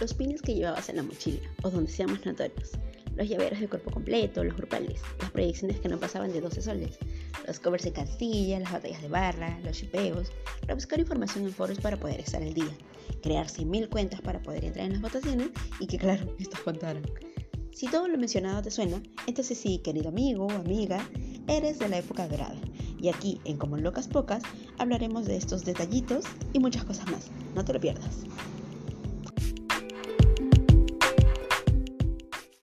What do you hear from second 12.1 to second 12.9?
estar al día,